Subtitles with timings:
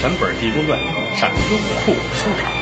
[0.00, 0.78] 全本《地宫传》
[1.18, 2.52] 上优酷收场。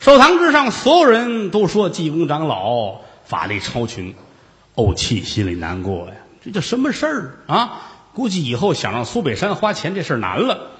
[0.00, 4.12] 寿堂之上，所有人都说济公长老法力超群，
[4.74, 6.14] 怄气心里难过呀。
[6.44, 7.82] 这叫什么事儿啊？
[8.12, 10.70] 估计以后想让苏北山花钱，这事儿难了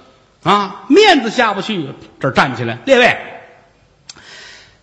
[0.43, 0.83] 啊！
[0.89, 3.17] 面子下不去，这站起来，列位，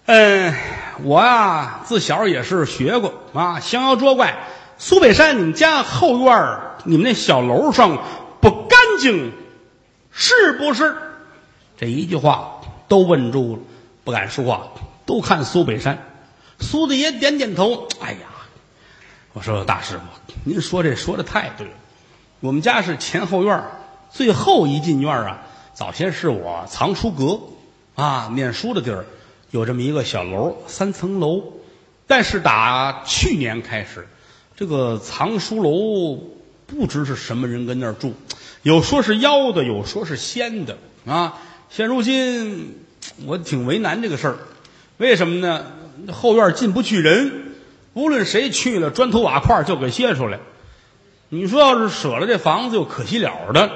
[0.07, 0.55] 嗯，
[1.03, 4.37] 我呀自小也是学过啊，降妖捉怪。
[4.77, 8.03] 苏北山，你们家后院你们那小楼上
[8.41, 9.33] 不干净，
[10.13, 10.95] 是不是？
[11.79, 13.63] 这一句话都问住了。
[14.05, 14.69] 不敢说话，
[15.07, 15.99] 都看苏北山。
[16.61, 17.89] 苏大爷点点头。
[18.01, 18.29] 哎呀，
[19.33, 20.03] 我说大师傅，
[20.45, 21.73] 您说这说的太对了。
[22.41, 23.65] 我们家是前后院
[24.11, 25.41] 最后一进院啊。
[25.73, 27.41] 早先是我藏书阁
[27.95, 29.07] 啊，念书的地儿，
[29.55, 31.41] 有这么一个小楼，三层楼。
[32.09, 34.05] 但是打去年开始，
[34.57, 36.21] 这个藏书楼
[36.67, 38.15] 不知是什么人跟那儿住，
[38.65, 41.41] 有说是妖的，有说是仙的啊。
[41.71, 42.81] 现如今。
[43.27, 44.37] 我挺为难这个事儿，
[44.97, 45.67] 为什么呢？
[46.11, 47.53] 后院进不去人，
[47.93, 50.41] 无论谁去了，砖头瓦块就给卸出来。
[51.29, 53.71] 你说要是舍了这房子，又可惜了的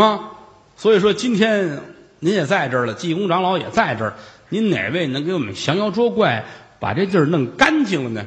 [0.00, 0.30] 啊。
[0.76, 1.80] 所以说今天
[2.20, 4.14] 您也在这儿了，济公长老也在这儿，
[4.48, 6.44] 您哪位能给我们降妖捉怪，
[6.80, 8.24] 把这地儿弄干净了呢？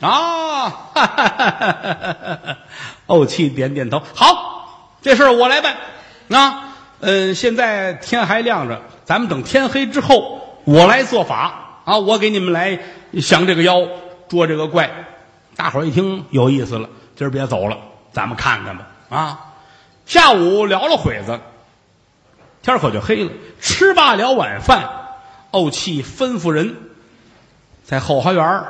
[0.00, 0.90] 啊！
[3.06, 5.76] 怄气点点头，好，这事儿我来办。
[6.30, 8.82] 啊，嗯，现在天还亮着。
[9.04, 11.98] 咱们等天黑之后，我来做法啊！
[11.98, 12.78] 我给你们来
[13.22, 13.82] 降这个妖，
[14.28, 14.90] 捉这个怪。
[15.56, 17.78] 大伙儿一听有意思了，今儿别走了，
[18.12, 19.40] 咱们看看吧啊！
[20.06, 21.40] 下午聊了会子，
[22.62, 23.30] 天可就黑了。
[23.60, 25.03] 吃罢了晚饭，
[25.54, 26.74] 怄气吩咐人，
[27.84, 28.64] 在后花园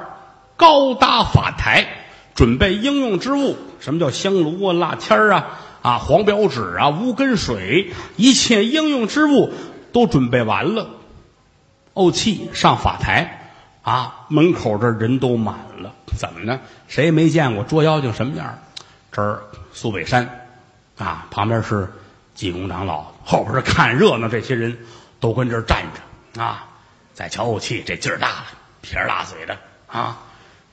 [0.56, 1.86] 高搭法台，
[2.34, 3.56] 准备应用之物。
[3.80, 5.46] 什么叫香炉啊、蜡签啊、
[5.80, 9.50] 啊黄表纸啊、无根水，一切应用之物。
[9.92, 10.88] 都准备完了，
[11.94, 13.52] 怄气上法台
[13.82, 14.26] 啊！
[14.26, 16.58] 门口这人都满了，怎么呢？
[16.88, 18.58] 谁也没见过捉妖精什么样？
[19.12, 20.48] 这儿苏北山
[20.98, 21.88] 啊，旁边是
[22.34, 24.76] 济公长老，后边是看热闹这些人
[25.20, 26.66] 都跟这儿站着啊！
[27.14, 28.46] 再瞧怄气，这劲儿大了，
[28.82, 30.20] 撇着大嘴的啊！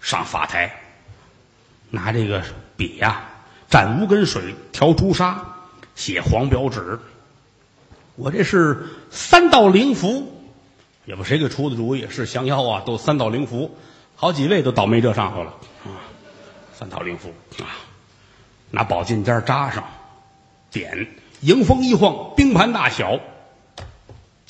[0.01, 0.81] 上法台，
[1.91, 2.43] 拿这个
[2.75, 3.29] 笔呀，
[3.69, 5.45] 蘸无根水，调朱砂，
[5.93, 6.99] 写黄表纸。
[8.15, 10.51] 我这是三道灵符，
[11.05, 13.77] 也不谁给出的主意，是降妖啊，都三道灵符，
[14.15, 15.51] 好几位都倒霉这上头了
[15.85, 16.01] 啊！
[16.73, 17.69] 三道灵符啊，
[18.71, 19.83] 拿宝剑尖扎上，
[20.71, 21.07] 点，
[21.41, 23.19] 迎风一晃，冰盘大小，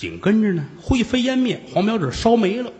[0.02, 2.74] 紧跟着呢，灰飞烟灭，黄苗纸烧没了。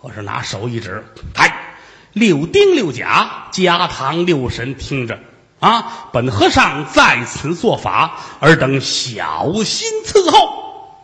[0.00, 1.04] 我是拿手一指，
[1.34, 1.76] 哎，
[2.14, 5.18] 六丁六甲，加堂六神，听着。
[5.60, 6.08] 啊！
[6.10, 10.96] 本和尚在此做法，尔等小心伺候。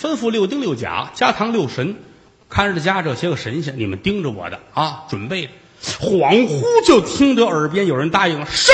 [0.00, 1.96] 吩咐六丁六甲、加堂六神，
[2.48, 5.06] 看着家这些个神仙，你们盯着我的啊！
[5.10, 5.50] 准备。
[5.82, 8.70] 恍惚就听得耳边有人答应了：“是。”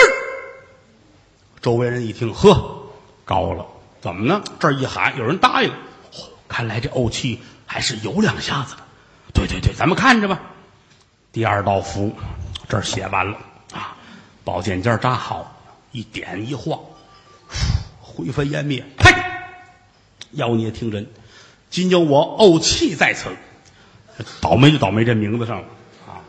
[1.63, 2.83] 周围人一听，呵，
[3.25, 3.67] 高了，
[4.01, 4.43] 怎么呢？
[4.59, 5.73] 这一喊，有人答应，
[6.49, 8.83] 看来这怄气还是有两下子的。
[9.35, 10.41] 对对对，咱们看着吧。
[11.33, 12.15] 第二道符，
[12.69, 13.37] 这儿写完了
[13.73, 13.97] 啊。
[14.45, 15.61] 宝剑尖扎好，
[15.93, 16.79] 一点一晃，
[18.01, 18.85] 灰飞烟灭。
[18.97, 19.13] 呸！
[20.33, 21.07] 妖孽听真，
[21.71, 23.31] 今有我怄气在此，
[24.41, 25.69] 倒霉就倒霉这名字上了
[26.07, 26.21] 啊！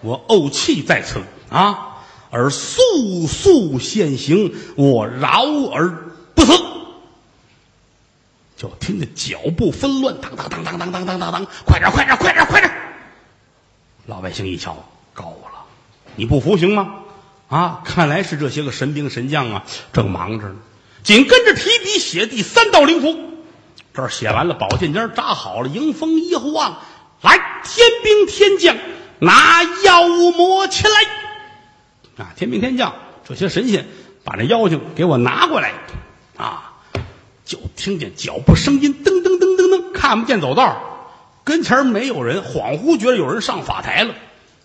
[0.00, 1.96] 我怄气在此啊，
[2.30, 6.52] 而速速现形，我饶而不死。
[8.56, 12.72] 就听见脚步纷乱，当当当当当当当当当，快点快点快点快点！
[14.06, 15.64] 老百姓一瞧，高了，
[16.16, 16.94] 你不服行吗？
[17.48, 20.56] 啊，看来是这些个神兵神将啊，正忙着呢。
[21.02, 23.16] 紧跟着提笔写第三道灵符，
[23.94, 26.78] 这儿写完了，宝剑尖扎好了，迎风一晃，
[27.20, 28.76] 来，天兵天将，
[29.20, 32.24] 拿妖魔前来！
[32.24, 32.94] 啊，天兵天将，
[33.28, 33.86] 这些神仙，
[34.24, 35.72] 把那妖精给我拿过来！
[37.46, 44.14] 就听见脚步声音，噔噔噔噔噔，看不见走道，跟前没有人，恍惚觉得有人上法台了。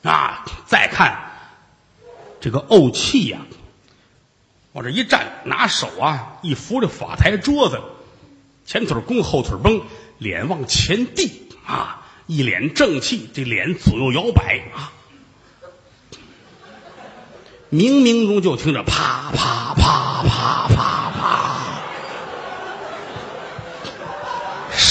[0.04, 1.32] 啊，再看。
[2.42, 3.38] 这个怄气呀，
[4.74, 7.80] 往这一站，拿手啊一扶着法台桌子，
[8.66, 9.80] 前腿弓后腿绷，
[10.18, 14.92] 脸往前递啊，一脸正气，这脸左右摇摆啊，
[17.72, 21.01] 冥冥中就听着啪啪啪啪啪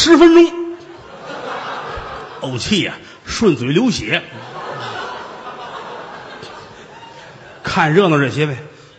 [0.02, 0.50] 十分钟，
[2.40, 2.94] 怄气呀、
[3.26, 4.22] 顺嘴流血。
[7.62, 8.56] 看热闹这些呗，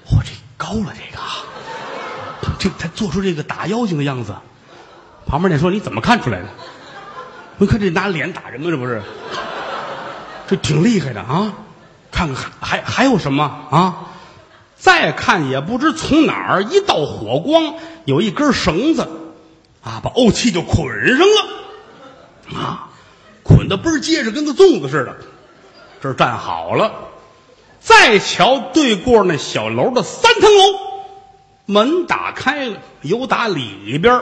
[0.08, 4.36] 嚯，这高了这个，这他做出这个打妖精的样子。
[5.26, 6.48] 旁边那说你怎么看出来的？
[7.58, 8.70] 我看这拿脸打人吗？
[8.70, 9.02] 这不是？
[10.46, 11.52] 这挺厉害的啊！
[12.12, 14.06] 看看还还还有什么啊？
[14.76, 17.74] 再看也不知从哪儿一道火光，
[18.06, 19.08] 有一根绳子
[19.84, 20.88] 啊，把怄气就捆
[21.18, 22.90] 上了啊，
[23.44, 25.16] 捆的倍儿结实，跟个粽子似的。
[26.02, 26.92] 这儿站好了，
[27.80, 30.80] 再瞧对过那小楼的三层楼，
[31.66, 34.22] 门打开了，由打里边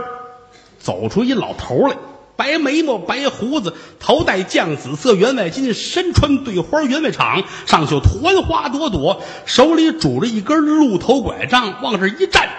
[0.77, 1.97] 走出一老头来，
[2.35, 12.49] 白眉毛、白胡子，头戴酱紫色员外巾，身穿对花员外氅，上绣团花朵朵，手里拄着一根鹿头拐杖，往这一站，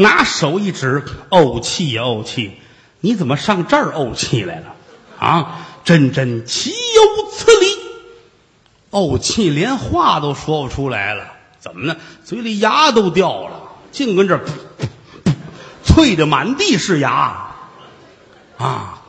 [0.00, 2.58] 拿手一指：“怄气呀，怄气，
[3.00, 4.74] 你怎么上这儿怄气来了？
[5.18, 7.66] 啊，真真岂有此理！”
[8.90, 11.24] 怄气连话都说不出来了，
[11.58, 11.96] 怎么呢？
[12.24, 13.60] 嘴里牙都掉了，
[13.92, 15.32] 净跟这儿噗噗
[15.84, 17.54] 噗啐的满地是牙。
[18.56, 19.02] 啊，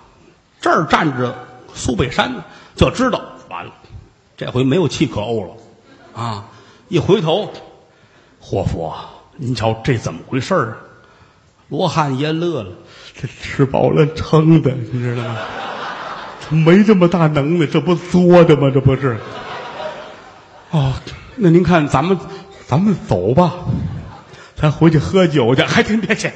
[0.60, 2.44] 这儿站着苏北山，
[2.76, 3.72] 就知道完了，
[4.36, 5.54] 这回没有气可怄了。
[6.22, 6.46] 啊，
[6.90, 7.50] 一回头，
[8.42, 9.10] 霍夫啊，
[9.44, 10.78] 您瞧这怎么回事儿啊？
[11.70, 12.70] 罗汉爷乐了，
[13.20, 15.36] 这吃饱了撑的，你知道吗？
[16.40, 18.70] 他没这么大能耐，这不作的吗？
[18.72, 19.18] 这不是。
[20.70, 20.94] 哦，
[21.38, 22.20] 那您看咱们，
[22.68, 23.52] 咱们走吧，
[24.56, 25.64] 咱回去喝酒去。
[25.64, 26.32] 还别别去，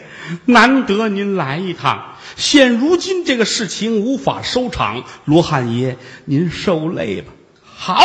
[0.45, 2.15] 难得您来一趟。
[2.35, 7.31] 现如今这个事情无法收场，罗汉爷您受累吧。
[7.63, 8.03] 好，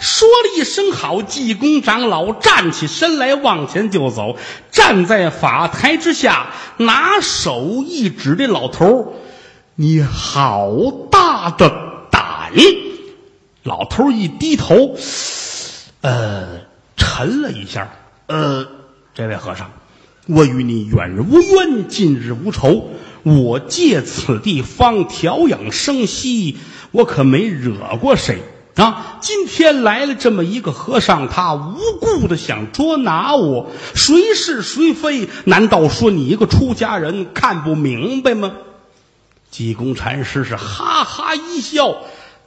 [0.00, 4.36] 说了一声好，济公长老站起身来，往前就走，
[4.72, 9.14] 站在法台之下，拿手一指这老头
[9.74, 10.70] 你好
[11.10, 11.70] 大的
[12.10, 12.50] 胆！
[13.62, 14.96] 老头一低头，
[16.00, 16.60] 呃，
[16.96, 17.92] 沉了一下，
[18.26, 18.66] 呃，
[19.14, 19.70] 这位和尚，
[20.26, 22.88] 我与你远日无冤，近日无仇。
[23.22, 26.56] 我借此地方调养生息，
[26.90, 28.38] 我可没惹过谁
[28.80, 29.18] 啊！
[29.20, 35.28] 今天来了这么一个和尚，他无故的想捉拿我，谁是谁非？
[35.44, 38.52] 难道说你一个出家人看不明白吗？
[39.50, 41.96] 济公禅师是哈哈一笑，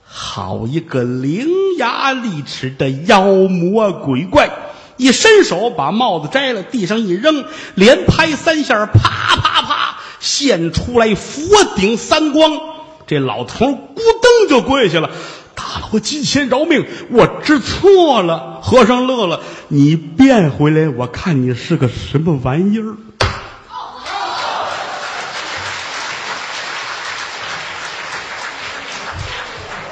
[0.06, 1.48] 好一个伶
[1.78, 4.50] 牙俐齿的妖魔鬼怪！
[4.98, 7.46] 一伸手把帽子摘了，地上一扔，
[7.76, 9.98] 连拍三下，啪啪啪。
[10.20, 11.42] 现出来佛
[11.76, 12.58] 顶三光，
[13.06, 15.10] 这老头咕噔就跪下了，
[15.94, 18.60] 我金仙饶命，我知错了。
[18.64, 22.98] 和尚乐了，你变回来，我看你是个什么玩意儿。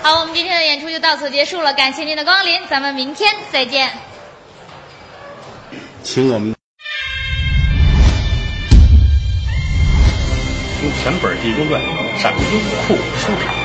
[0.01, 3.91] 好，我们今天的演出就到此结束了，感谢您的光临，咱们明天再见。
[6.01, 6.55] 请我们
[10.79, 11.79] 听全本《地宫传》，
[12.19, 12.39] 上优
[12.87, 13.60] 酷书场。